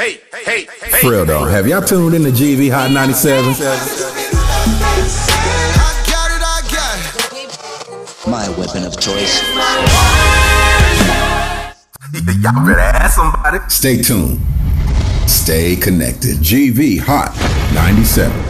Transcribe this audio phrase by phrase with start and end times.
[0.00, 1.00] Hey, hey, hey.
[1.02, 3.52] For real though, have y'all tuned in to GV Hot 97?
[8.30, 9.42] My weapon of choice.
[12.40, 13.58] y'all better ask somebody.
[13.68, 14.40] Stay tuned.
[15.28, 16.38] Stay connected.
[16.38, 17.36] GV Hot
[17.74, 18.49] 97.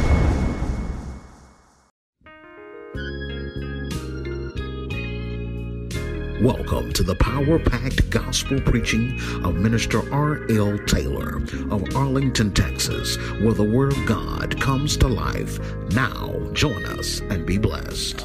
[6.40, 10.78] Welcome to the power packed gospel preaching of Minister R.L.
[10.86, 11.36] Taylor
[11.70, 15.60] of Arlington, Texas, where the Word of God comes to life.
[15.90, 18.24] Now, join us and be blessed.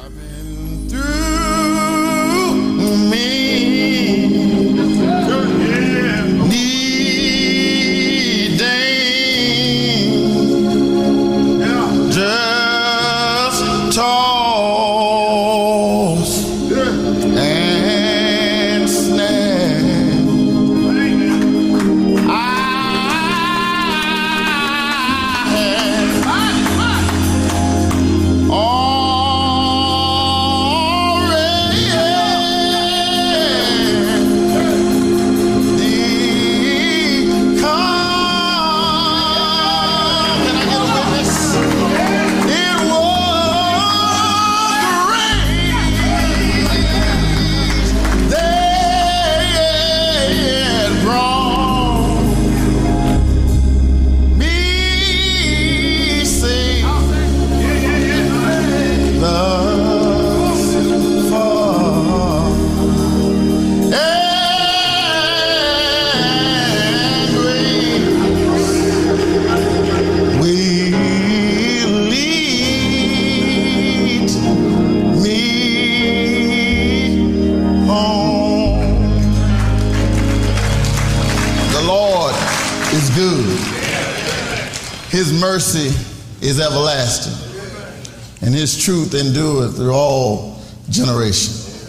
[89.08, 91.84] Truth endureth through all generations.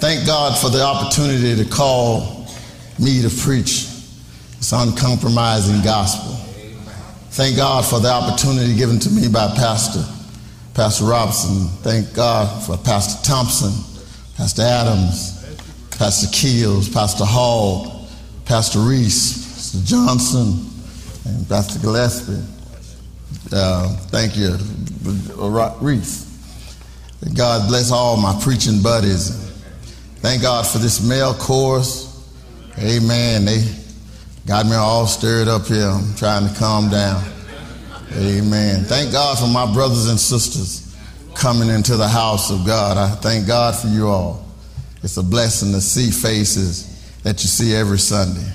[0.00, 2.46] Thank God for the opportunity to call
[2.98, 3.86] me to preach
[4.56, 6.34] this uncompromising gospel.
[7.30, 10.04] Thank God for the opportunity given to me by Pastor,
[10.74, 11.68] Pastor Robinson.
[11.82, 13.72] Thank God for Pastor Thompson,
[14.36, 15.34] Pastor Adams,
[15.96, 18.06] Pastor Keels, Pastor Hall,
[18.44, 20.66] Pastor Reese, Pastor Johnson,
[21.24, 22.42] and Pastor Gillespie.
[23.52, 24.56] Uh, thank you,
[25.80, 26.27] Reese.
[27.34, 29.30] God bless all my preaching buddies.
[30.20, 32.06] Thank God for this male chorus.
[32.78, 33.44] Amen.
[33.44, 33.64] They
[34.46, 35.88] got me all stirred up here.
[35.88, 37.24] I'm trying to calm down.
[38.12, 38.84] Amen.
[38.84, 40.96] Thank God for my brothers and sisters
[41.34, 42.96] coming into the house of God.
[42.96, 44.46] I thank God for you all.
[45.02, 48.52] It's a blessing to see faces that you see every Sunday.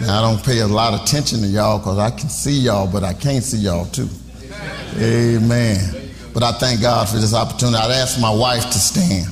[0.00, 2.90] Now, I don't pay a lot of attention to y'all because I can see y'all,
[2.90, 4.08] but I can't see y'all too.
[4.96, 6.03] Amen.
[6.34, 7.78] But I thank God for this opportunity.
[7.78, 9.28] I'd ask my wife to stand.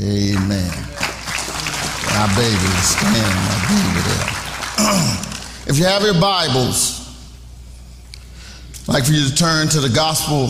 [0.00, 0.70] Amen.
[2.14, 4.30] My baby is standing, my baby there.
[5.66, 7.00] if you have your Bibles,
[8.88, 10.48] I'd like for you to turn to the Gospel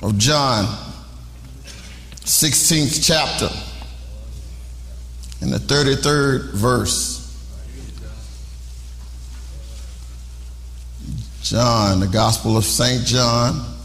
[0.00, 0.64] of John,
[2.20, 3.48] 16th chapter,
[5.42, 7.18] in the 33rd verse.
[11.42, 13.04] John, the Gospel of St.
[13.04, 13.77] John,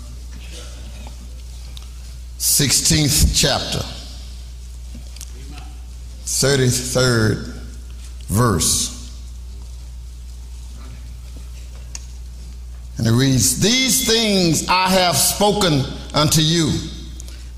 [2.44, 3.80] 16th chapter,
[6.26, 7.38] 33rd
[8.28, 8.92] verse.
[12.98, 16.70] And it reads, These things I have spoken unto you,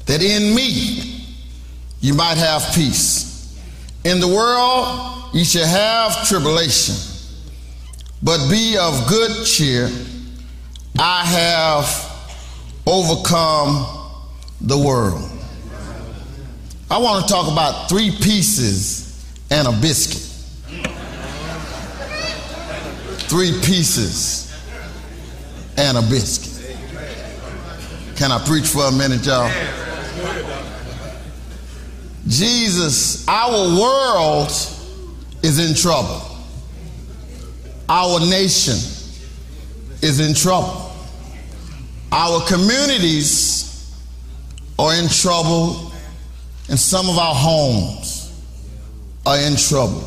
[0.05, 1.25] that in me
[1.99, 3.59] you might have peace.
[4.03, 6.93] In the world you shall have tribulation,
[8.21, 9.89] but be of good cheer.
[10.99, 12.35] I have
[12.85, 13.94] overcome
[14.61, 15.29] the world.
[16.89, 20.21] I want to talk about three pieces and a biscuit.
[23.27, 24.53] Three pieces
[25.77, 26.77] and a biscuit.
[28.15, 29.51] Can I preach for a minute, y'all?
[32.27, 34.49] Jesus, our world
[35.43, 36.21] is in trouble.
[37.87, 38.75] Our nation
[40.01, 40.91] is in trouble.
[42.11, 43.74] Our communities
[44.77, 45.91] are in trouble,
[46.69, 48.31] and some of our homes
[49.25, 50.03] are in trouble.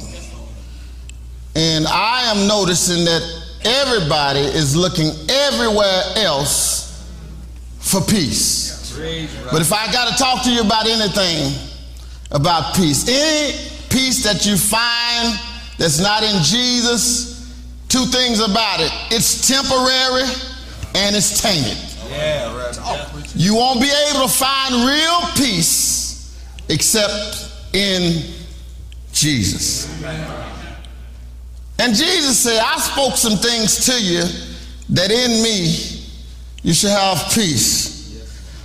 [1.54, 3.22] And I am noticing that
[3.64, 7.08] everybody is looking everywhere else
[7.78, 8.94] for peace.
[9.50, 11.54] But if I got to talk to you about anything
[12.30, 13.56] about peace, any
[13.88, 15.38] peace that you find
[15.78, 17.38] that's not in Jesus
[17.88, 20.28] Two things about it it's temporary
[20.94, 21.76] and it's tainted.
[22.10, 22.76] Yeah, right.
[23.38, 26.36] You won't be able to find real peace
[26.68, 28.20] except in
[29.12, 29.86] Jesus.
[31.78, 34.24] And Jesus said, I spoke some things to you
[34.88, 36.02] that in me
[36.64, 37.96] you should have peace.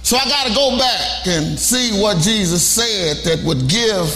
[0.01, 4.09] So I got to go back and see what Jesus said that would give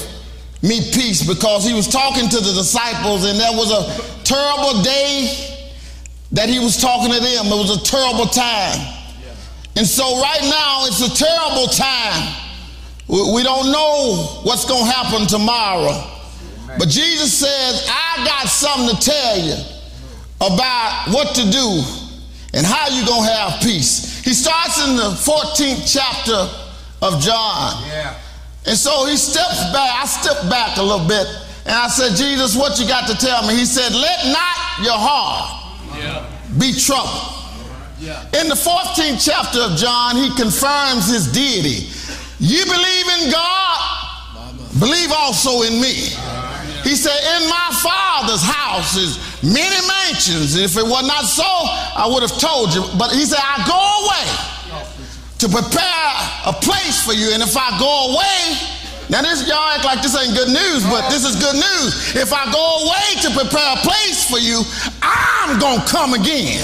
[0.63, 5.69] me peace because he was talking to the disciples and there was a terrible day
[6.31, 7.45] that he was talking to them.
[7.45, 8.96] It was a terrible time.
[9.77, 12.33] And so right now it's a terrible time.
[13.07, 15.93] We don't know what's going to happen tomorrow.
[16.79, 19.53] But Jesus says, I got something to tell you
[20.41, 21.83] about what to do
[22.53, 24.19] and how you're going to have peace.
[24.25, 26.49] He starts in the 14th chapter
[27.05, 27.83] of John.
[27.87, 28.17] Yeah.
[28.65, 29.93] And so he steps back.
[29.93, 31.27] I stepped back a little bit
[31.67, 33.53] and I said, Jesus, what you got to tell me?
[33.53, 35.53] He said, Let not your heart
[36.57, 37.36] be troubled.
[37.99, 41.89] In the 14th chapter of John, he confirms his deity.
[42.39, 43.77] You believe in God,
[44.79, 46.13] believe also in me.
[46.85, 50.55] He said, In my father's house is many mansions.
[50.55, 52.85] If it were not so, I would have told you.
[52.99, 54.25] But he said, I go away
[55.41, 56.13] to prepare
[56.45, 57.33] a place for you.
[57.33, 58.61] And if I go away,
[59.09, 62.13] now this y'all act like this ain't good news, but this is good news.
[62.13, 64.61] If I go away to prepare a place for you,
[65.01, 66.61] I'm gonna come again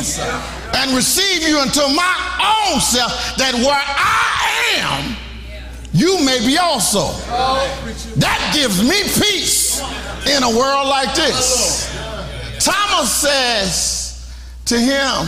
[0.76, 5.16] and receive you into my own self, that where I am,
[5.94, 7.12] you may be also.
[8.20, 9.80] That gives me peace
[10.28, 11.90] in a world like this.
[12.60, 14.34] Thomas says
[14.66, 15.28] to him,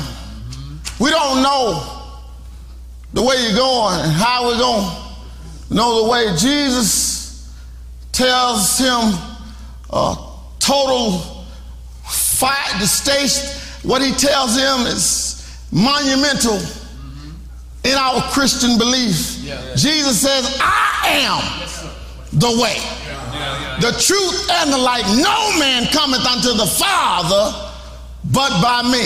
[0.99, 1.95] We don't know
[3.13, 4.89] the way you're going and how we're going
[5.69, 6.35] to know the way.
[6.37, 7.53] Jesus
[8.11, 9.13] tells him
[9.91, 10.15] a
[10.59, 11.45] total
[12.03, 13.61] fight, the.
[13.83, 15.24] What he tells him is
[15.75, 16.55] monumental
[17.83, 19.43] in our Christian belief.
[19.75, 21.43] Jesus says, I am
[22.31, 22.79] the way,
[23.83, 25.03] the truth, and the light.
[25.19, 27.71] No man cometh unto the Father
[28.31, 29.03] but by me.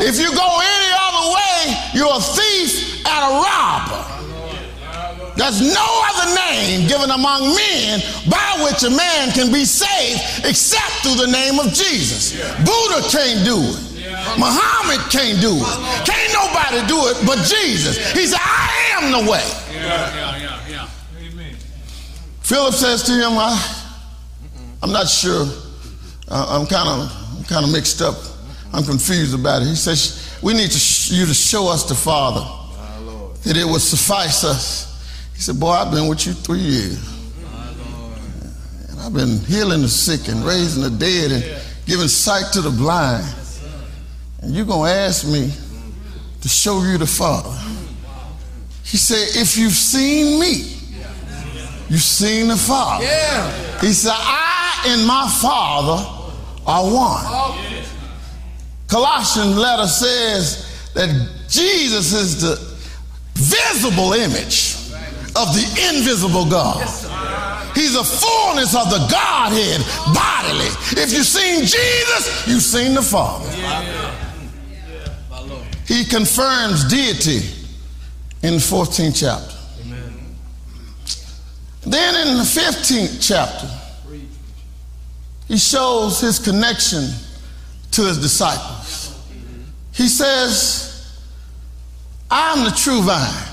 [0.00, 4.04] If you go any other way, you're a thief and a robber.
[5.36, 10.90] There's no other name given among men by which a man can be saved except
[11.04, 12.32] through the name of Jesus.
[12.64, 13.87] Buddha can't do it.
[14.38, 16.06] Muhammad can't do it.
[16.06, 17.96] Can't nobody do it but Jesus.
[18.12, 19.44] He said, I am the way.
[19.72, 20.88] Yeah, yeah, yeah, yeah.
[21.30, 21.56] Amen.
[22.42, 23.56] Philip says to him, I,
[24.82, 25.46] I'm not sure.
[26.30, 28.16] I'm kind of kind of mixed up.
[28.72, 29.68] I'm confused about it.
[29.68, 32.44] He says, we need to sh- you to show us the Father,
[33.44, 34.86] that it would suffice us.
[35.34, 36.98] He said, boy, I've been with you three years.
[38.90, 42.70] And I've been healing the sick and raising the dead and giving sight to the
[42.70, 43.24] blind.
[44.40, 45.52] And you're going to ask me
[46.40, 47.50] to show you the Father.
[48.84, 50.76] He said, if you've seen me,
[51.90, 53.04] you've seen the Father.
[53.80, 56.04] He said, I and my Father
[56.66, 57.24] are one.
[57.26, 57.84] Oh.
[58.88, 61.10] Colossian letter says that
[61.48, 62.56] Jesus is the
[63.34, 64.76] visible image
[65.36, 66.80] of the invisible God.
[67.74, 69.82] He's the fullness of the Godhead
[70.14, 70.70] bodily.
[71.02, 73.48] If you've seen Jesus, you've seen the Father.
[75.88, 77.48] He confirms deity
[78.42, 79.56] in the 14th chapter.
[79.80, 80.36] Amen.
[81.80, 83.68] Then in the 15th chapter,
[85.48, 87.08] he shows his connection
[87.92, 89.18] to his disciples.
[89.94, 91.18] He says,
[92.30, 93.48] I'm the true vine.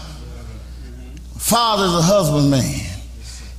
[1.38, 2.82] Father is a husbandman.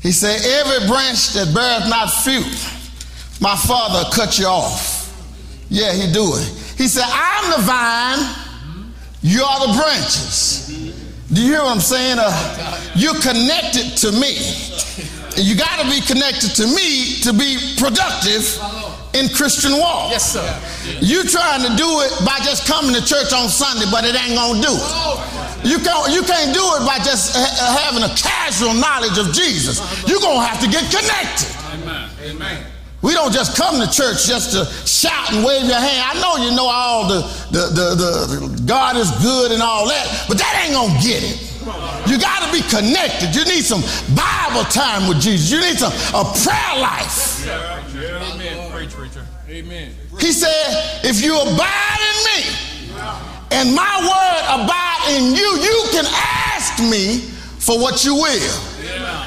[0.03, 5.05] He said, Every branch that beareth not fruit, my father cut you off.
[5.71, 6.47] Yeah, he do it.
[6.77, 8.46] He said, I'm the vine,
[9.27, 10.71] you are the branches.
[11.33, 12.19] Do you hear what I'm saying?
[12.21, 12.31] Uh,
[12.95, 14.39] you're connected to me.
[15.35, 18.47] You got to be connected to me to be productive
[19.13, 20.13] in Christian walk.
[20.15, 20.47] Yes, sir.
[21.03, 24.39] You trying to do it by just coming to church on Sunday, but it ain't
[24.39, 25.67] gonna do it.
[25.67, 29.83] You can't, you can't do it by just ha- having a casual knowledge of Jesus.
[30.07, 31.51] You're gonna have to get connected.
[31.75, 32.11] Amen.
[32.23, 32.76] Amen.
[33.03, 36.03] We don't just come to church just to shout and wave your hand.
[36.11, 37.21] I know you know all the,
[37.53, 41.57] the, the, the, God is good and all that, but that ain't gonna get it.
[42.09, 43.35] You got to be connected.
[43.35, 43.83] You need some
[44.15, 45.51] Bible time with Jesus.
[45.51, 47.47] You need some a prayer life.
[47.47, 48.71] Amen.
[48.73, 49.27] Preach, preacher.
[49.49, 49.93] Amen.
[50.21, 52.41] He said, if you abide in me
[53.51, 57.19] and my word abide in you, you can ask me
[57.59, 58.61] for what you will.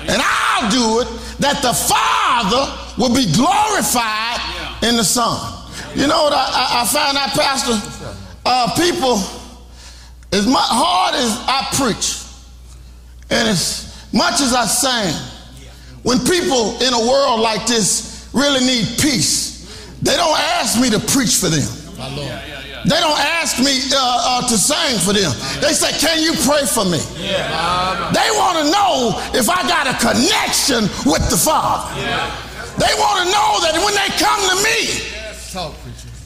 [0.07, 2.67] And I'll do it that the Father
[2.97, 4.39] will be glorified
[4.83, 5.55] in the Son.
[5.95, 8.15] You know what I, I, I find out, Pastor?
[8.45, 9.15] Uh, people,
[10.31, 12.23] as much hard as I preach,
[13.29, 15.13] and as much as I sing,
[16.03, 20.99] when people in a world like this really need peace, they don't ask me to
[20.99, 21.78] preach for them.
[22.85, 23.97] They don't ask me uh,
[24.41, 25.31] uh, to sing for them.
[25.61, 26.99] They say, Can you pray for me?
[28.15, 31.91] They want to know if I got a connection with the Father.
[32.79, 34.79] They want to know that when they come to me,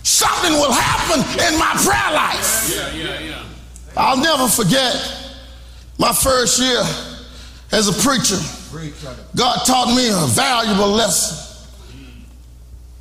[0.04, 2.70] something will happen in my prayer life.
[3.98, 4.94] I'll never forget
[5.98, 6.84] my first year
[7.72, 8.38] as a preacher.
[9.36, 11.38] God taught me a valuable lesson.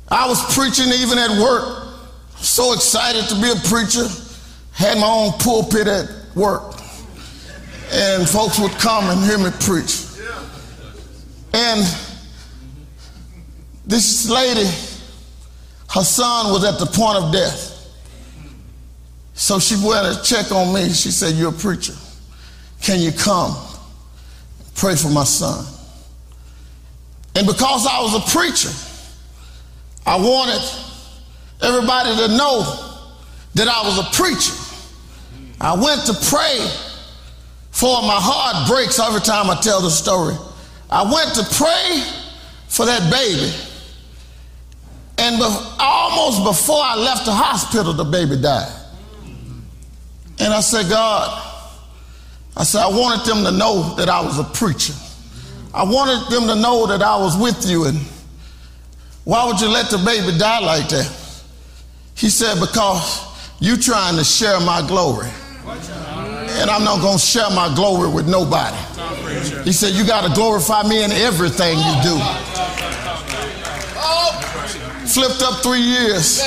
[0.09, 1.82] I was preaching even at work.
[2.43, 4.05] So excited to be a preacher.
[4.73, 6.73] Had my own pulpit at work.
[7.93, 10.05] And folks would come and hear me preach.
[11.53, 11.85] And
[13.85, 14.69] this lady,
[15.89, 17.87] her son was at the point of death.
[19.35, 20.89] So she went to check on me.
[20.89, 21.93] She said, You're a preacher.
[22.81, 23.55] Can you come
[24.75, 25.65] pray for my son?
[27.35, 28.69] And because I was a preacher,
[30.05, 30.61] I wanted
[31.61, 32.61] everybody to know
[33.55, 34.53] that I was a preacher.
[35.61, 36.57] I went to pray
[37.71, 40.35] for my heart breaks every time I tell the story.
[40.89, 42.03] I went to pray
[42.67, 43.51] for that baby.
[45.17, 48.71] And be- almost before I left the hospital, the baby died.
[50.39, 51.51] And I said, God,
[52.57, 54.93] I said, I wanted them to know that I was a preacher.
[55.73, 57.85] I wanted them to know that I was with you.
[57.85, 57.97] And
[59.23, 61.22] why would you let the baby die like that?
[62.15, 63.25] He said, Because
[63.59, 65.29] you trying to share my glory.
[65.65, 68.77] And I'm not going to share my glory with nobody.
[69.63, 72.17] He said, You got to glorify me in everything you do.
[73.95, 74.31] Oh,
[75.07, 76.39] flipped up three years.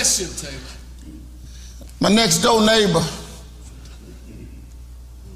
[2.00, 3.02] My next door neighbor,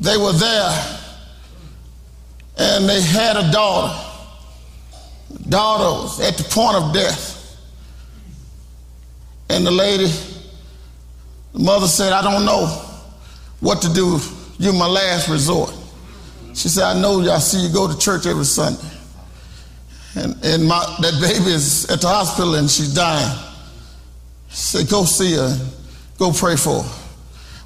[0.01, 0.99] they were there
[2.59, 4.07] and they had a daughter.
[5.31, 7.40] The daughter was at the point of death.
[9.51, 10.07] And the lady,
[11.53, 12.67] the mother said, I don't know
[13.59, 14.21] what to do.
[14.59, 15.75] You're my last resort.
[16.55, 17.33] She said, I know you.
[17.33, 18.89] I see you go to church every Sunday.
[20.15, 23.39] And, and my, that baby is at the hospital and she's dying.
[24.51, 25.57] She said, Go see her.
[26.17, 27.01] Go pray for her.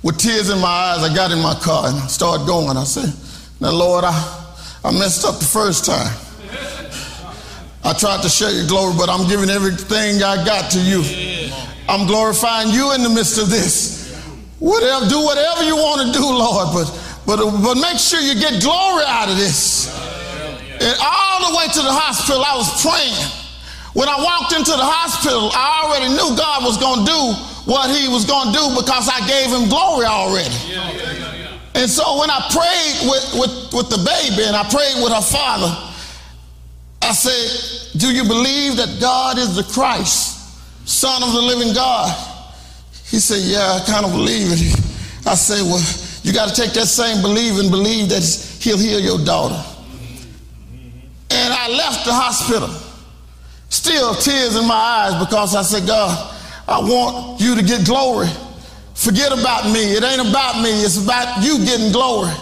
[0.02, 2.76] With tears in my eyes, I got in my car and started going.
[2.78, 3.12] I said,
[3.60, 4.12] Now, Lord, I,
[4.84, 6.23] I messed up the first time.
[7.84, 11.04] I tried to share your glory, but I'm giving everything I got to you.
[11.86, 14.16] I'm glorifying you in the midst of this.
[14.58, 16.88] Whatever, do whatever you want to do, Lord, but
[17.28, 19.92] but but make sure you get glory out of this.
[20.80, 23.20] And all the way to the hospital, I was praying.
[23.92, 27.22] When I walked into the hospital, I already knew God was going to do
[27.68, 30.56] what He was going to do because I gave Him glory already.
[31.76, 35.22] And so when I prayed with, with, with the baby and I prayed with her
[35.22, 35.68] father,
[37.04, 42.08] I said, Do you believe that God is the Christ, Son of the living God?
[43.10, 44.80] He said, Yeah, I kind of believe it.
[45.26, 45.84] I said, Well,
[46.22, 48.24] you got to take that same belief and believe that
[48.60, 49.62] He'll heal your daughter.
[51.30, 52.70] And I left the hospital,
[53.68, 56.34] still tears in my eyes because I said, God,
[56.66, 58.28] I want you to get glory.
[58.94, 59.92] Forget about me.
[59.92, 62.32] It ain't about me, it's about you getting glory.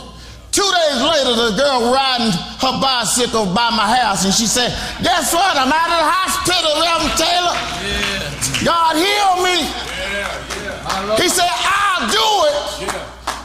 [0.52, 2.28] Two days later, the girl riding
[2.60, 4.68] her bicycle by my house, and she said,
[5.00, 5.56] Guess what?
[5.56, 7.56] I'm out of the hospital, Reverend Taylor.
[8.60, 9.64] God healed me.
[11.16, 12.92] He said, I'll do it.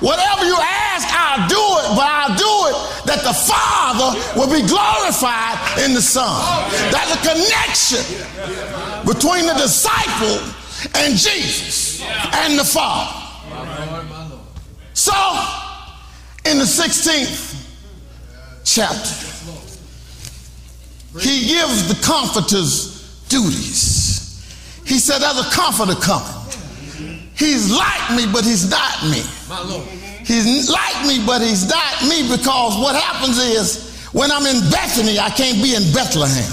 [0.04, 2.76] Whatever you ask, I'll do it, but I'll do it
[3.08, 6.44] that the Father will be glorified in the Son.
[6.92, 8.04] There's a connection
[9.08, 10.44] between the disciple
[10.94, 12.04] and Jesus
[12.36, 13.16] and the Father.
[14.94, 15.14] So,
[16.52, 17.56] in the 16th
[18.64, 19.28] chapter,
[21.20, 24.08] he gives the comforters duties.
[24.86, 26.34] He said, There's a comforter coming.
[27.36, 29.22] He's like me, but he's not me.
[30.26, 35.20] He's like me, but he's not me because what happens is when I'm in Bethany,
[35.20, 36.50] I can't be in Bethlehem.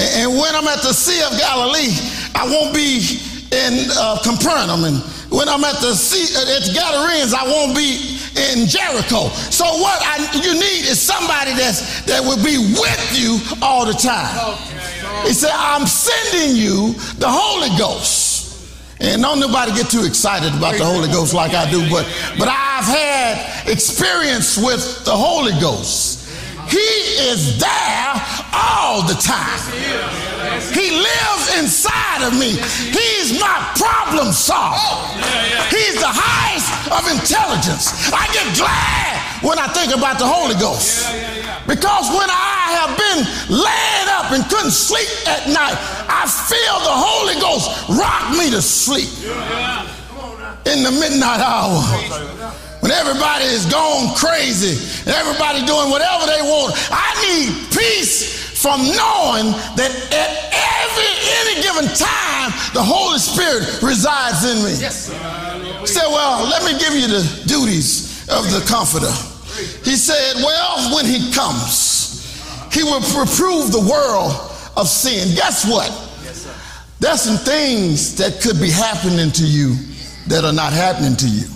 [0.00, 1.92] And when I'm at the Sea of Galilee,
[2.34, 3.20] I won't be
[3.52, 4.84] in uh, Capernaum.
[4.84, 4.96] And
[5.30, 8.09] when I'm at the Sea at the Gadarenes, I won't be
[8.40, 9.28] in Jericho.
[9.52, 13.92] So what I, you need is somebody that's that will be with you all the
[13.92, 14.56] time.
[15.26, 18.30] He said, "I'm sending you the Holy Ghost."
[19.00, 22.04] And don't nobody get too excited about the Holy Ghost like I do, but
[22.38, 26.09] but I've had experience with the Holy Ghost.
[26.70, 26.90] He
[27.30, 28.12] is there
[28.54, 29.60] all the time.
[30.72, 32.58] He lives inside of me.
[32.90, 34.78] He's my problem solver.
[35.70, 38.12] He's the highest of intelligence.
[38.12, 41.06] I get glad when I think about the Holy Ghost.
[41.66, 45.76] Because when I have been laid up and couldn't sleep at night,
[46.08, 49.10] I feel the Holy Ghost rock me to sleep
[50.66, 52.59] in the midnight hour.
[52.90, 54.74] When everybody is going crazy
[55.06, 61.62] and everybody doing whatever they want, I need peace from knowing that at every any
[61.62, 64.74] given time the Holy Spirit resides in me.
[64.82, 65.06] Yes.
[65.06, 69.14] He said, Well, let me give you the duties of the comforter.
[69.86, 72.26] He said, Well, when he comes,
[72.74, 74.34] he will reprove the world
[74.76, 75.36] of sin.
[75.36, 75.94] Guess what?
[76.98, 79.76] There's some things that could be happening to you
[80.26, 81.46] that are not happening to you.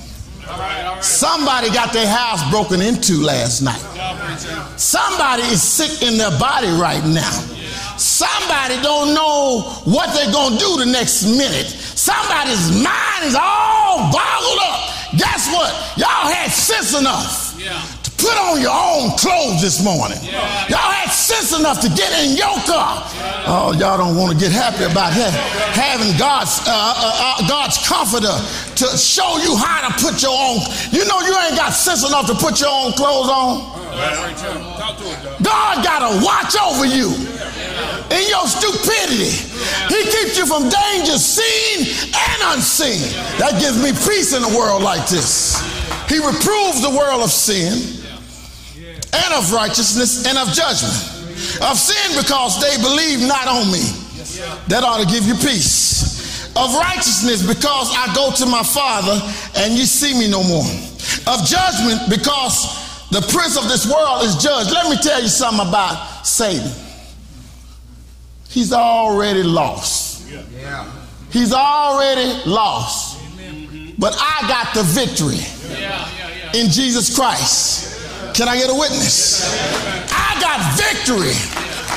[1.00, 3.80] Somebody got their house broken into last night.
[4.76, 7.30] Somebody is sick in their body right now.
[7.96, 11.66] Somebody don't know what they're going to do the next minute.
[11.68, 14.90] Somebody's mind is all boggled up.
[15.16, 15.70] Guess what?
[15.96, 20.18] Y'all had sense enough to put on your own clothes this morning.
[20.68, 23.00] Y'all had sense enough to get in your car.
[23.49, 25.33] Oh, y'all don't want to get happy about that.
[25.73, 28.37] Having God's uh, uh, uh, God's comforter
[28.76, 30.61] to show you how to put your own.
[30.92, 33.73] You know you ain't got sense enough to put your own clothes on.
[35.40, 37.14] God got to watch over you
[38.12, 39.33] in your stupidity.
[39.88, 43.00] He keeps you from danger seen and unseen.
[43.38, 45.73] That gives me peace in a world like this.
[46.08, 47.72] He reproves the world of sin
[49.12, 50.94] and of righteousness and of judgment.
[51.62, 53.82] Of sin because they believe not on me.
[54.68, 56.54] That ought to give you peace.
[56.56, 59.20] Of righteousness because I go to my Father
[59.56, 60.66] and you see me no more.
[61.26, 64.70] Of judgment because the prince of this world is judged.
[64.72, 66.70] Let me tell you something about Satan.
[68.48, 70.28] He's already lost.
[71.30, 73.13] He's already lost.
[73.98, 75.40] But I got the victory
[76.58, 78.35] in Jesus Christ.
[78.35, 79.46] Can I get a witness?
[80.11, 81.35] I got victory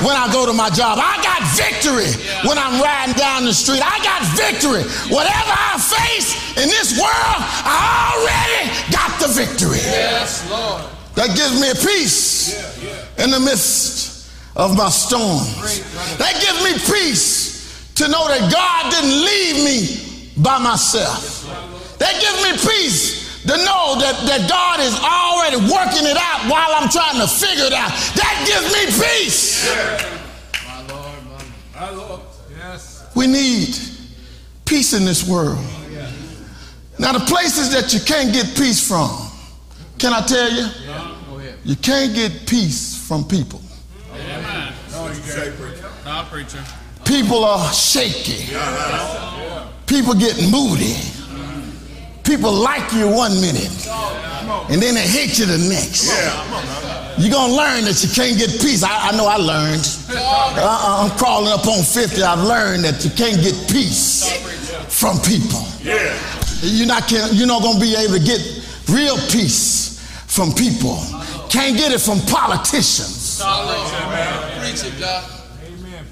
[0.06, 0.98] when I go to my job.
[1.02, 2.10] I got victory
[2.46, 3.82] when I'm riding down the street.
[3.82, 4.82] I got victory.
[5.10, 9.78] Whatever I face in this world, I already got the victory.
[9.78, 10.84] Yes, Lord.
[11.14, 12.54] That gives me peace
[13.18, 15.82] in the midst of my storms.
[16.18, 21.67] That gives me peace to know that God didn't leave me by myself.
[21.98, 26.70] That gives me peace to know that, that God is already working it out while
[26.74, 27.90] I'm trying to figure it out.
[28.14, 29.68] That gives me peace.
[30.66, 31.18] My Lord,
[31.74, 32.20] my Lord.
[32.56, 33.10] Yes.
[33.14, 33.76] We need
[34.64, 35.64] peace in this world.
[37.00, 39.08] Now, the places that you can't get peace from,
[39.98, 40.68] can I tell you?
[41.64, 43.60] You can't get peace from people.
[44.12, 44.72] Amen.
[44.90, 46.04] No, you can't.
[46.04, 46.64] No, preacher.
[47.04, 48.52] People are shaky.
[49.86, 50.96] People get moody.
[52.28, 53.72] People like you one minute,
[54.68, 56.12] and then they hate you the next.
[57.16, 58.82] You're gonna learn that you can't get peace.
[58.84, 59.80] I, I know I learned.
[60.12, 62.22] Uh-uh, I'm crawling up on 50.
[62.22, 64.28] I've learned that you can't get peace
[64.92, 65.64] from people.
[66.60, 68.40] You're not you're not gonna be able to get
[68.90, 71.00] real peace from people.
[71.48, 73.40] Can't get it from politicians.
[74.60, 75.37] Preach it, God.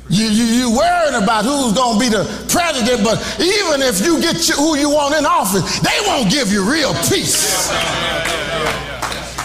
[0.08, 4.20] You, you, you worried about who's going to be the president, but even if you
[4.20, 7.68] get who you want in office, they won't give you real peace.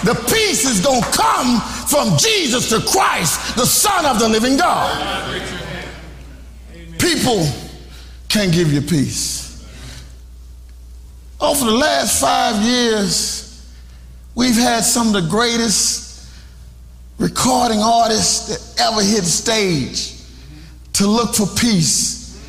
[0.04, 4.58] The peace is going to come from Jesus to Christ, the Son of the living
[4.58, 5.42] God.
[7.00, 7.48] People
[8.30, 9.42] can't give you peace.
[11.40, 13.68] Over the last five years,
[14.36, 16.30] we've had some of the greatest
[17.18, 20.21] recording artists that ever hit the stage
[21.02, 22.40] to look for peace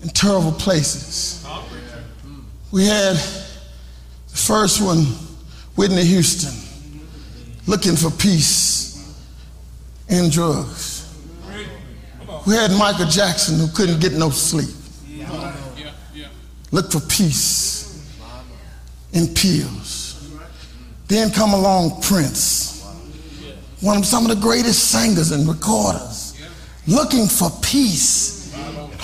[0.00, 1.44] in terrible places.
[2.70, 4.98] We had the first one,
[5.74, 6.54] Whitney Houston,
[7.66, 9.12] looking for peace
[10.08, 11.20] in drugs.
[12.46, 14.70] We had Michael Jackson who couldn't get no sleep.
[16.70, 18.08] Look for peace
[19.12, 20.38] in pills.
[21.08, 22.84] Then come along Prince,
[23.80, 26.19] one of some of the greatest singers and recorders
[26.86, 28.40] looking for peace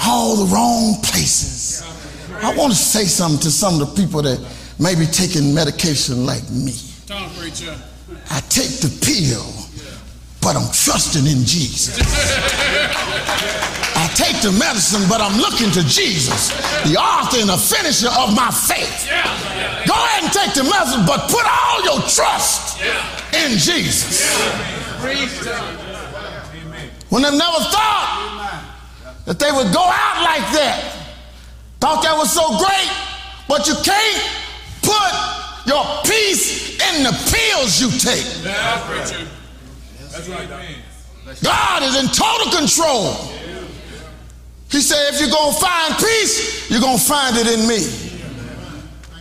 [0.05, 1.83] all the wrong places.
[2.43, 4.39] I want to say something to some of the people that
[4.79, 6.75] may be taking medication like me.
[8.31, 9.47] I take the pill,
[10.41, 11.99] but I'm trusting in Jesus.
[13.97, 16.53] I take the medicine, but I'm looking to Jesus,
[16.85, 19.09] the author and the finisher of my faith.
[19.89, 22.79] Go ahead and take the medicine, but put all your trust
[23.35, 24.23] in Jesus.
[27.09, 28.65] When they never thought
[29.27, 30.93] that they would go out like that.
[31.81, 32.91] Thought that was so great,
[33.49, 34.23] but you can't
[34.83, 35.13] put
[35.67, 38.25] your peace in the pills you take.
[40.11, 40.49] That's right.
[41.43, 43.15] God is in total control.
[44.71, 47.85] He said, if you're going to find peace, you're going to find it in me.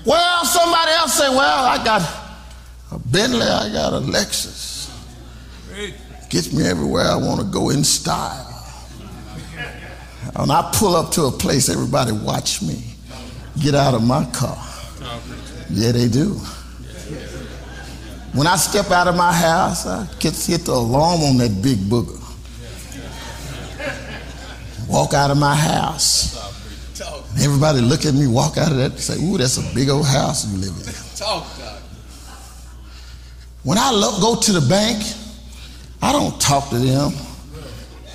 [0.06, 2.02] Well, somebody else say, well, I got
[2.92, 4.90] a Bentley, I got a Lexus.
[6.36, 8.44] Gets me everywhere I want to go in style.
[10.36, 12.84] When I pull up to a place, everybody watch me
[13.64, 14.62] get out of my car.
[15.70, 16.34] Yeah, they do.
[18.34, 21.78] When I step out of my house, I get hit the alarm on that big
[21.78, 22.20] booger.
[24.90, 26.36] Walk out of my house.
[27.40, 30.52] Everybody look at me, walk out of that, say, ooh, that's a big old house
[30.52, 30.94] you live in.
[31.16, 31.46] Talk,
[33.64, 35.02] When I go to the bank,
[36.02, 37.14] I don't talk to them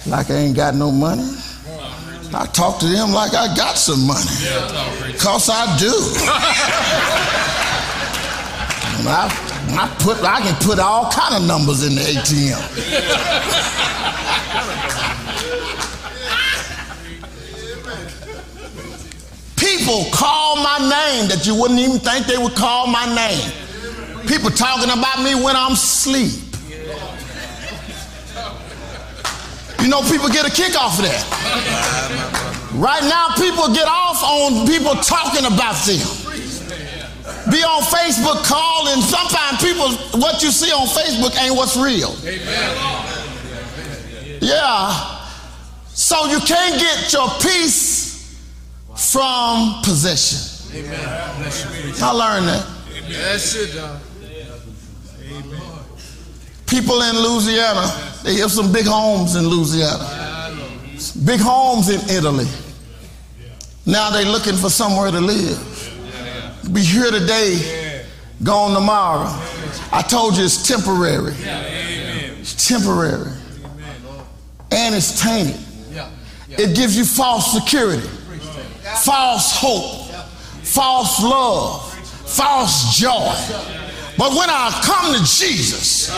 [0.06, 1.28] like I ain't got no money.
[2.32, 4.30] I talk to them like I got some money.
[5.18, 5.92] Cause I do.
[9.02, 9.26] I,
[9.70, 12.60] I put I can put all kind of numbers in the ATM.
[19.56, 23.52] People call my name that you wouldn't even think they would call my name.
[24.26, 26.49] People talking about me when I'm asleep.
[29.82, 31.24] You know, people get a kick off of that.
[32.74, 36.00] Right now, people get off on people talking about them.
[37.50, 39.00] Be on Facebook calling.
[39.00, 39.90] Sometimes people,
[40.20, 42.14] what you see on Facebook ain't what's real.
[44.40, 45.26] Yeah.
[45.88, 48.38] So you can't get your peace
[48.94, 50.48] from possession.
[52.02, 52.66] I learned that.
[53.08, 54.09] That's it.
[56.70, 57.84] People in Louisiana,
[58.22, 60.54] they have some big homes in Louisiana,
[61.24, 62.46] big homes in Italy.
[63.86, 65.58] Now they're looking for somewhere to live.
[66.72, 68.04] Be here today,
[68.44, 69.26] gone tomorrow.
[69.90, 71.34] I told you it's temporary.
[72.38, 73.32] It's temporary.
[74.70, 75.60] And it's tainted.
[76.50, 78.06] It gives you false security,
[79.02, 80.06] false hope,
[80.62, 81.92] false love,
[82.28, 83.34] false joy.
[84.20, 86.12] But when I come to Jesus,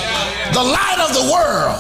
[0.50, 1.78] the light of the world,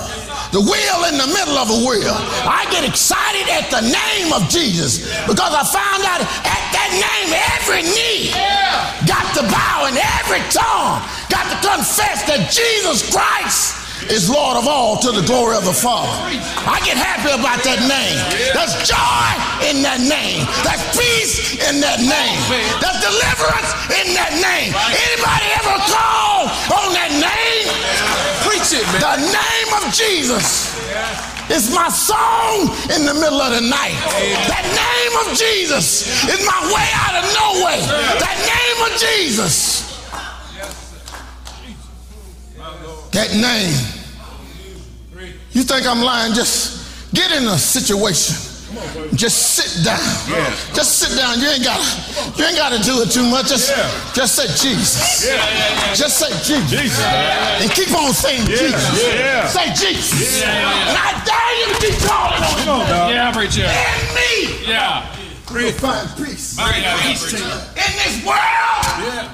[0.54, 2.14] the wheel in the middle of a wheel,
[2.46, 7.34] I get excited at the name of Jesus because I found out at that name
[7.58, 8.30] every knee
[9.02, 14.66] got to bow and every tongue got to confess that Jesus Christ is Lord of
[14.66, 16.10] all to the glory of the Father.
[16.66, 18.18] I get happy about that name.
[18.56, 19.30] There's joy
[19.68, 20.42] in that name.
[20.66, 22.38] There's peace in that name.
[22.82, 24.74] There's deliverance in that name.
[24.74, 26.50] Anybody ever call
[26.82, 27.66] on that name?
[28.46, 29.00] Preach it, man.
[29.02, 30.74] The name of Jesus
[31.50, 33.96] is my song in the middle of the night.
[34.48, 37.78] That name of Jesus is my way out of no way.
[38.18, 39.81] That name of Jesus.
[43.12, 43.76] That name.
[45.52, 46.32] You think I'm lying?
[46.32, 48.48] Just get in a situation.
[49.14, 50.00] Just sit down.
[50.72, 51.38] Just sit down.
[51.38, 51.84] You ain't gotta
[52.40, 53.48] you ain't gotta do it too much.
[53.48, 53.68] Just
[54.16, 55.28] just say Jesus.
[55.28, 56.70] Yeah, Just say Jesus.
[56.72, 57.04] Jesus.
[57.04, 58.80] And keep on saying Jesus.
[59.52, 60.42] Say Jesus.
[60.42, 63.12] And I dare you to keep calling on him.
[63.12, 63.68] Yeah, preacher.
[63.68, 64.64] And me.
[64.66, 65.04] Yeah.
[65.52, 66.56] You'll find peace.
[66.56, 67.44] Yeah, yeah, preacher.
[67.76, 69.28] In this world,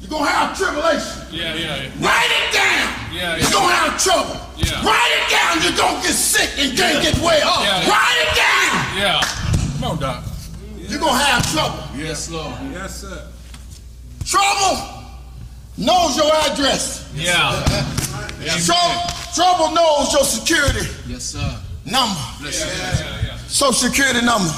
[0.00, 1.26] you're gonna have tribulation.
[1.32, 2.06] Yeah, yeah, yeah.
[2.06, 2.97] Write it down.
[3.12, 4.36] Yeah, You're gonna have trouble.
[4.56, 4.84] Yeah.
[4.84, 5.62] Write it down.
[5.62, 7.62] You're gonna get sick and can't get well.
[7.64, 7.90] Yeah, yeah.
[7.90, 8.98] Write it down.
[8.98, 9.20] Yeah.
[9.80, 10.24] Come on, Doc.
[10.76, 11.82] You're gonna have trouble.
[11.96, 12.54] Yes, Lord.
[12.72, 13.26] Yes, sir.
[14.24, 15.04] Trouble
[15.76, 17.08] knows your address.
[17.14, 17.64] Yeah.
[18.64, 19.02] Trouble,
[19.34, 21.58] trouble knows your security Yes, sir.
[21.84, 22.20] number.
[22.40, 22.66] Bless you.
[22.66, 23.36] Yeah, yeah.
[23.48, 24.52] Social security number.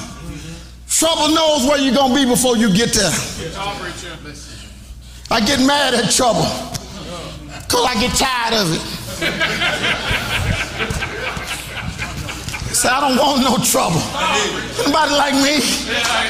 [0.89, 3.11] Trouble knows where you're gonna be before you get there.
[3.53, 3.77] Talk.
[5.31, 6.45] I get mad at trouble
[7.71, 8.83] because I get tired of it.
[12.75, 14.03] So I don't want no trouble.
[14.83, 15.63] Anybody like me?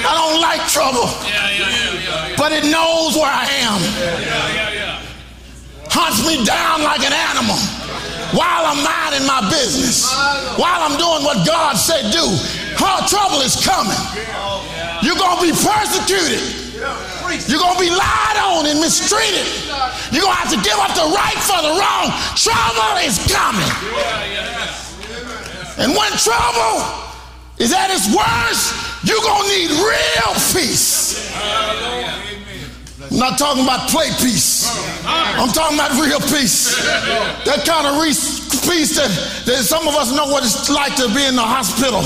[0.05, 1.09] I don't like trouble,
[2.37, 3.81] but it knows where I am.
[5.88, 7.57] Hunts me down like an animal
[8.37, 10.12] while I'm minding my business,
[10.61, 12.37] while I'm doing what God said do.
[12.76, 13.96] Huh, trouble is coming.
[15.00, 16.61] You're gonna be persecuted.
[17.47, 19.47] You're gonna be lied on and mistreated.
[20.11, 22.11] You're gonna have to give up the right for the wrong.
[22.35, 23.71] Trouble is coming.
[25.79, 26.83] And when trouble
[27.59, 31.31] is at its worst, you're gonna need real peace.
[33.11, 34.69] I'm not talking about play peace.
[35.07, 36.77] I'm talking about real peace.
[37.45, 38.14] That kind of re-
[38.71, 39.11] peace that,
[39.47, 42.05] that some of us know what it's like to be in the hospital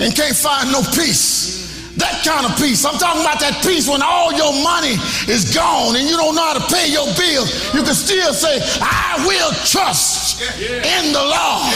[0.00, 1.63] and can't find no peace.
[1.96, 2.82] That kind of peace.
[2.82, 4.98] I'm talking about that peace when all your money
[5.30, 7.54] is gone and you don't know how to pay your bills.
[7.70, 11.70] You can still say, I will trust in the Lord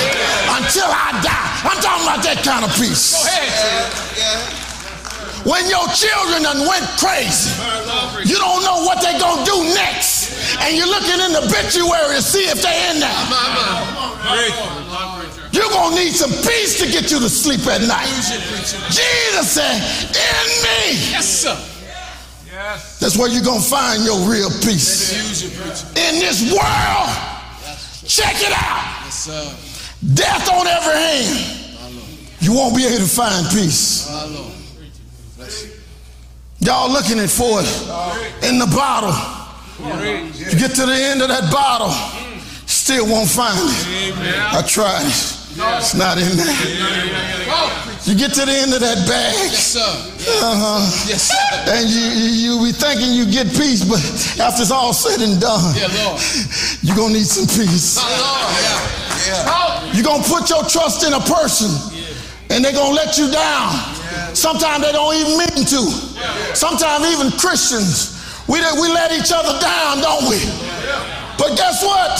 [0.58, 1.50] until I die.
[1.70, 3.14] I'm talking about that kind of peace.
[5.46, 7.54] When your children done went crazy,
[8.26, 10.34] you don't know what they're going to do next.
[10.66, 13.14] And you're looking in the obituary to see if they're in there.
[15.78, 18.10] You're going to need some peace to get you to sleep at night.
[18.90, 19.78] Jesus said,
[20.10, 21.12] in me.
[21.12, 21.56] Yes, sir.
[22.98, 25.14] That's where you're going to find your real peace.
[25.94, 27.08] In this world,
[28.04, 29.06] check it out.
[30.14, 31.94] Death on every hand.
[32.40, 34.08] You won't be able to find peace.
[36.58, 37.68] Y'all looking it for it
[38.50, 39.14] in the bottle.
[40.34, 41.90] You get to the end of that bottle,
[42.66, 44.18] still won't find it.
[44.18, 45.37] I tried it.
[45.58, 46.46] It's not in there.
[48.06, 49.34] You get to the end of that bag.
[49.34, 50.80] Uh-huh.
[51.10, 51.74] Yes, sir.
[51.74, 53.98] And you, you, you be thinking you get peace, but
[54.40, 56.22] after it's all said and done, Yeah, Lord.
[56.80, 57.98] you're going to need some peace.
[59.92, 61.68] You're going to put your trust in a person,
[62.54, 63.74] and they're going to let you down.
[64.34, 65.82] Sometimes they don't even mean to.
[66.54, 68.14] Sometimes even Christians,
[68.46, 70.38] we, we let each other down, don't we?
[71.36, 72.14] But guess what?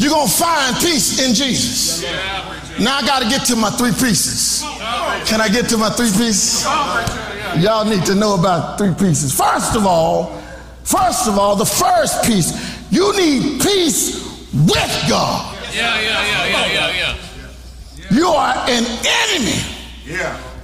[0.00, 2.02] You're going to find peace in Jesus.
[2.80, 4.62] Now I got to get to my three pieces.
[5.28, 6.64] Can I get to my three pieces?
[7.62, 9.34] Y'all need to know about three pieces.
[9.34, 10.40] First of all,
[10.84, 12.48] first of all, the first piece,
[12.90, 15.54] you need peace with God.
[15.74, 18.16] Yeah, yeah, yeah, yeah, yeah, yeah.
[18.16, 18.86] You are an
[19.28, 19.60] enemy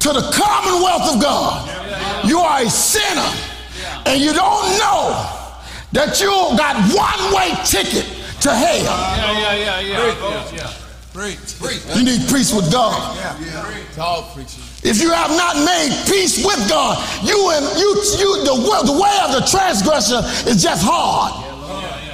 [0.01, 2.27] to the commonwealth of God.
[2.27, 3.31] You are a sinner,
[4.07, 5.29] and you don't know
[5.93, 8.83] that you got one way ticket to hell.
[8.85, 10.73] Yeah, yeah, yeah, yeah, oh, yeah.
[11.13, 11.59] Preach.
[11.59, 11.81] Preach.
[11.97, 13.17] You need peace with God.
[13.95, 14.61] Talk, preacher.
[14.85, 17.89] If you have not made peace with God, you and you,
[18.21, 21.45] you the, way- the way of the transgressor is just hard.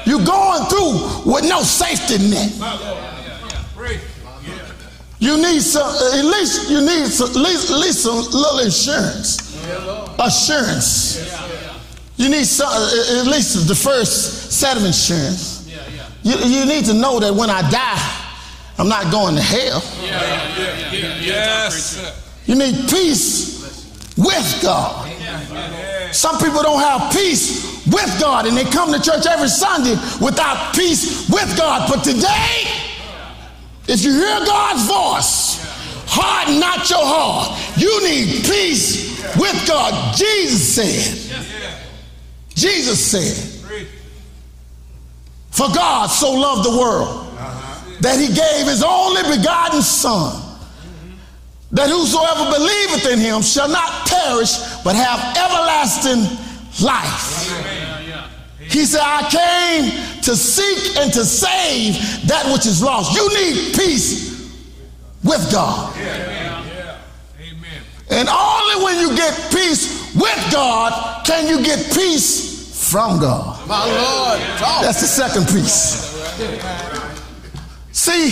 [0.06, 2.52] You're going through with no safety net.
[5.18, 8.58] You need some, uh, at least you need some, at least, at least some little
[8.58, 9.38] insurance.
[10.18, 11.16] Assurance.
[12.16, 15.51] You need some, uh, at least the first set of insurance.
[16.22, 18.22] You, you need to know that when I die,
[18.78, 19.82] I'm not going to hell.
[21.20, 21.98] Yes.
[22.46, 25.08] You need peace with God.
[26.12, 30.74] Some people don't have peace with God and they come to church every Sunday without
[30.74, 31.88] peace with God.
[31.88, 32.66] But today,
[33.88, 35.62] if you hear God's voice,
[36.06, 37.58] harden not your heart.
[37.76, 40.14] You need peace with God.
[40.14, 41.44] Jesus said,
[42.54, 43.62] Jesus said,
[45.52, 47.90] For God so loved the world uh-huh.
[48.00, 50.42] that he gave his only begotten Son
[51.72, 56.24] that whosoever believeth in him shall not perish but have everlasting
[56.84, 57.48] life.
[58.58, 63.14] He said, I came to seek and to save that which is lost.
[63.14, 64.50] You need peace
[65.22, 65.94] with God.
[68.10, 72.51] And only when you get peace with God can you get peace
[72.82, 73.66] from God.
[73.68, 74.40] My Lord.
[74.58, 74.82] Talk.
[74.82, 76.10] That's the second piece.
[77.92, 78.30] See,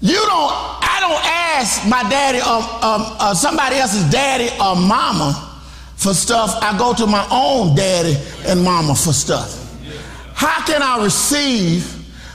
[0.00, 5.60] you don't, I don't ask my daddy or um, uh, somebody else's daddy or mama
[5.96, 6.56] for stuff.
[6.62, 9.58] I go to my own daddy and mama for stuff.
[10.34, 11.84] How can I receive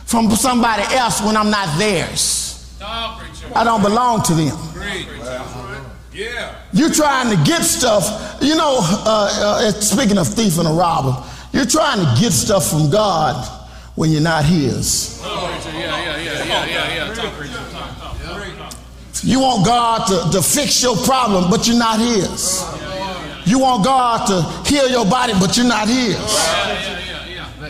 [0.05, 2.77] from somebody else when I'm not theirs?
[2.81, 4.57] I don't belong to them.
[6.13, 6.55] Yeah.
[6.73, 11.15] You're trying to get stuff, you know, uh, uh, speaking of thief and a robber,
[11.53, 13.35] you're trying to get stuff from God
[13.95, 15.21] when you're not His.
[15.23, 17.13] Yeah, yeah, yeah, yeah, yeah, yeah.
[17.13, 17.53] Talk, preacher.
[17.71, 18.73] Talk, talk.
[19.23, 22.63] You want God to, to fix your problem, but you're not His.
[23.45, 26.17] You want God to heal your body, but you're not His.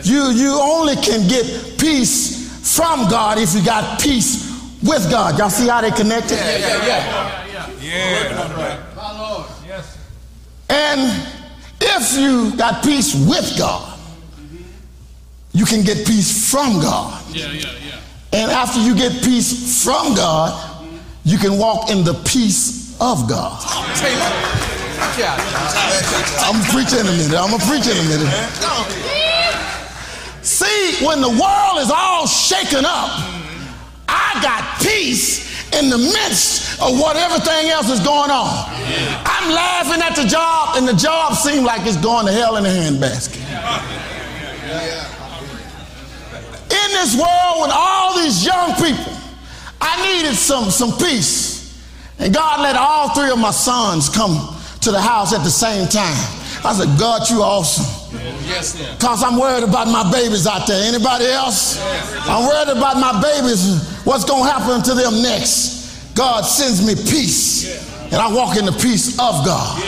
[0.04, 4.48] You, you only can get peace from God if you got peace
[4.82, 5.38] with God.
[5.38, 6.36] Y'all see how they connected?
[6.36, 6.86] Yeah, yeah.
[6.86, 7.37] Yeah.
[9.18, 9.46] Lord.
[9.66, 9.98] Yes.
[10.68, 11.00] And
[11.80, 13.98] if you got peace with God,
[15.52, 17.24] you can get peace from God.
[17.34, 18.00] Yeah, yeah, yeah.
[18.32, 20.86] And after you get peace from God,
[21.24, 23.60] you can walk in the peace of God.
[25.18, 25.36] Yeah.
[26.40, 27.38] I'm gonna preach in a minute.
[27.38, 28.32] I'm gonna preach in a minute.
[30.42, 33.10] See, when the world is all shaken up,
[34.08, 38.48] I got peace in the midst of what everything else is going on.
[39.24, 42.64] I'm laughing at the job, and the job seems like it's going to hell in
[42.64, 43.42] a handbasket.
[46.70, 49.12] In this world with all these young people,
[49.80, 51.58] I needed some, some peace.
[52.18, 55.88] And God let all three of my sons come to the house at the same
[55.88, 56.16] time.
[56.64, 57.97] I said, God, you awesome.
[58.12, 58.94] Yes, sir.
[58.96, 60.82] Because I'm worried about my babies out there.
[60.88, 61.78] Anybody else?
[62.26, 66.14] I'm worried about my babies, what's going to happen to them next.
[66.14, 67.86] God sends me peace.
[68.10, 69.78] And I walk in the peace of God.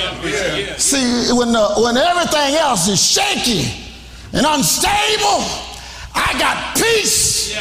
[0.79, 3.65] See, when, the, when everything else is shaky
[4.33, 5.41] and unstable,
[6.15, 7.57] I got peace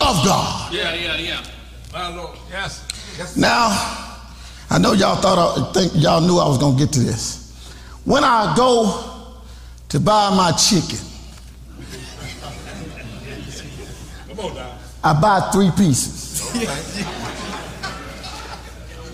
[0.00, 0.72] of God.
[0.72, 1.44] Yeah, yeah, yeah.
[1.92, 2.38] My Lord.
[2.50, 2.86] Yes.
[3.18, 3.36] yes.
[3.36, 3.68] Now,
[4.70, 7.52] I know y'all thought I think y'all knew I was gonna get to this.
[8.04, 9.11] When I go
[9.92, 10.98] to buy my chicken,
[15.04, 16.54] I buy three pieces.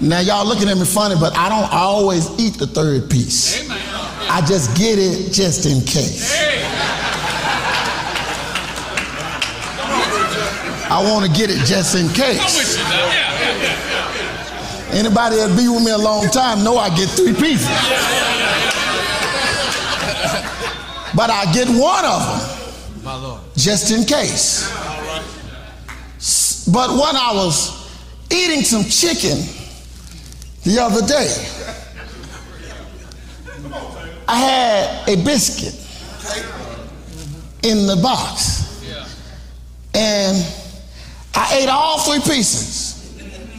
[0.00, 3.68] now y'all looking at me funny, but I don't always eat the third piece.
[4.30, 6.32] I just get it just in case.
[10.90, 12.78] I want to get it just in case.
[14.92, 18.47] Anybody that be with me a long time know I get three pieces.
[21.14, 24.68] But I get one of them just in case.
[26.70, 27.90] But when I was
[28.30, 29.38] eating some chicken
[30.64, 31.34] the other day,
[34.28, 35.74] I had a biscuit
[37.62, 38.58] in the box.
[39.94, 40.36] And
[41.34, 42.96] I ate all three pieces.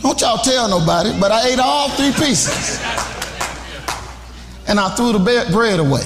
[0.02, 2.80] Don't y'all tell nobody, but I ate all three pieces.
[4.68, 6.06] And I threw the bread away.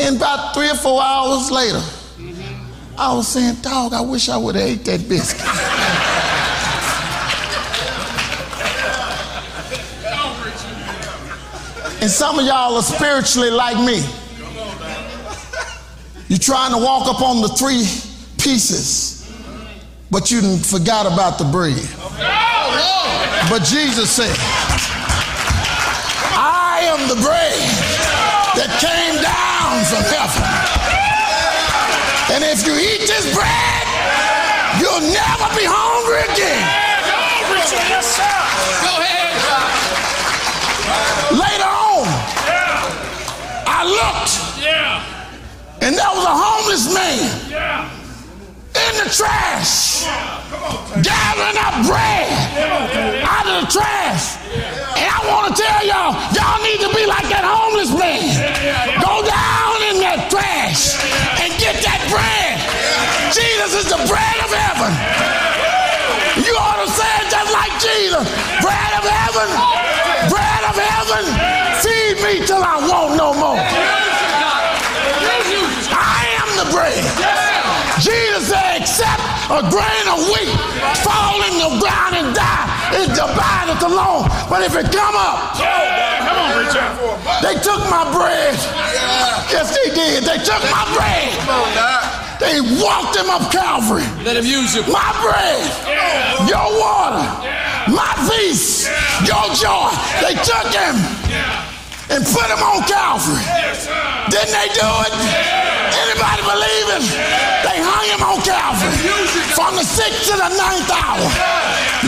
[0.00, 1.82] And about three or four hours later,
[2.96, 5.40] I was saying, dog, I wish I would have ate that biscuit.
[12.00, 14.02] and some of y'all are spiritually like me.
[16.28, 17.84] You're trying to walk up on the three
[18.38, 19.30] pieces,
[20.10, 21.76] but you forgot about the bread.
[23.50, 24.34] But Jesus said,
[26.36, 27.49] I am the bread
[29.90, 30.46] from heaven.
[32.30, 33.86] And if you eat this bread,
[34.78, 36.62] you'll never be hungry again.
[38.86, 39.34] Go ahead.
[41.34, 42.06] Later on,
[43.66, 44.62] I looked,
[45.82, 47.90] and there was a homeless man
[48.70, 50.06] in the trash,
[51.02, 52.30] gathering up bread
[53.26, 54.38] out of the trash.
[54.94, 58.22] And I want to tell y'all, y'all need to be like that homeless man.
[59.02, 59.59] Go down
[63.30, 64.90] Jesus is the bread of heaven.
[66.42, 68.26] You ought to say it just like Jesus.
[68.58, 69.48] Bread of heaven,
[70.26, 71.22] bread of heaven,
[71.78, 73.60] feed me till I want no more.
[75.94, 76.98] I am the bread.
[78.02, 80.50] Jesus said, except a grain of wheat
[81.06, 82.66] fall in the ground and die,
[82.98, 84.26] it divideth alone.
[84.50, 86.66] But if it come up, Come on,
[87.42, 88.54] they took my bread.
[89.50, 90.24] Yes, they did.
[90.24, 92.19] They took my bread.
[92.40, 94.02] They walked him up Calvary.
[94.24, 94.80] Let him use you.
[94.88, 95.60] My bread,
[96.48, 97.20] your water,
[97.92, 98.88] my peace,
[99.28, 99.92] your joy.
[100.24, 100.96] They took him
[102.08, 103.44] and put him on Calvary.
[103.44, 103.84] Yes,
[104.32, 105.14] Didn't they do it?
[106.00, 107.04] Anybody believe it?
[107.60, 108.96] They hung him on Calvary
[109.52, 111.28] from the sixth to the ninth hour.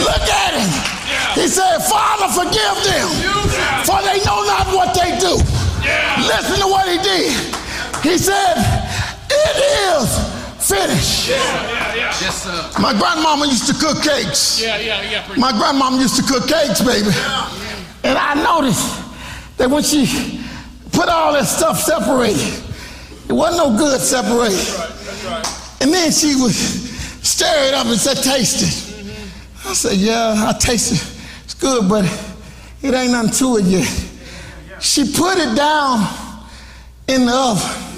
[0.00, 0.70] Look at him.
[1.36, 3.08] He said, Father, forgive them,
[3.84, 5.36] for they know not what they do.
[6.24, 7.36] Listen to what he did.
[8.02, 8.56] He said,
[9.44, 10.18] It is
[10.68, 11.28] finished.
[11.28, 12.80] Yes, sir.
[12.80, 14.60] My grandmama used to cook cakes.
[14.62, 15.34] Yeah, yeah, yeah.
[15.36, 17.10] My grandmama used to cook cakes, baby.
[18.04, 19.00] And I noticed
[19.58, 20.40] that when she
[20.92, 22.62] put all that stuff separated,
[23.28, 24.68] it wasn't no good separated.
[25.80, 28.88] And then she would stir it up and say, taste it.
[29.64, 31.02] I said, yeah, I taste it.
[31.44, 32.04] It's good, but
[32.82, 33.88] it ain't nothing to it yet.
[34.80, 36.06] She put it down
[37.08, 37.91] in the oven.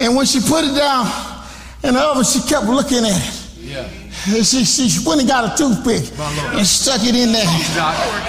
[0.00, 1.06] And when she put it down
[1.82, 3.40] in the oven, she kept looking at it.
[4.28, 6.04] And She, she went and got a toothpick
[6.56, 7.44] and stuck it in there.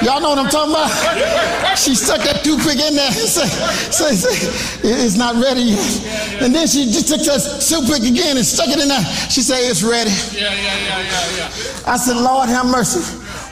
[0.04, 0.92] Y'all know what I'm talking about?
[1.78, 3.48] She stuck that toothpick in there and said,
[3.92, 4.36] say, say,
[4.84, 6.42] it's not ready yet.
[6.42, 9.04] And then she just took that toothpick again and stuck it in there.
[9.30, 10.12] She said, it's ready.
[10.36, 11.92] Yeah, yeah, yeah, yeah, yeah.
[11.94, 13.00] I said, Lord, have mercy.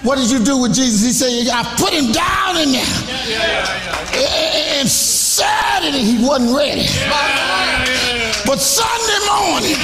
[0.03, 0.99] What did you do with Jesus?
[1.03, 2.83] He said, I put him down in there.
[3.07, 4.79] Yeah, yeah, yeah.
[4.79, 6.83] And Saturday, he wasn't ready.
[8.45, 9.79] But Sunday morning,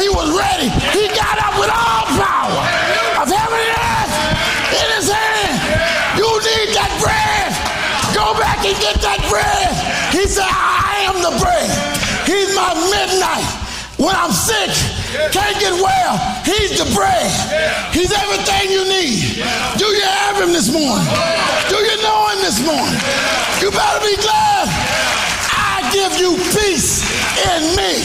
[0.00, 0.72] he was ready.
[0.96, 2.64] He got up with all power
[3.20, 4.14] of heaven and earth
[4.80, 5.54] in his hand.
[6.16, 7.52] You need that bread.
[8.16, 9.68] Go back and get that bread.
[10.08, 11.68] He said, I am the bread.
[12.24, 13.44] He's my midnight
[14.00, 14.72] When I'm sick,
[15.30, 16.16] can't get well,
[16.48, 17.28] he's the bread.
[17.92, 19.44] He's everything you need.
[19.76, 21.06] Do you have him this morning?
[21.68, 22.98] Do you know him this morning?
[23.60, 24.66] You better be glad.
[25.52, 27.04] I give you peace
[27.50, 28.02] in me.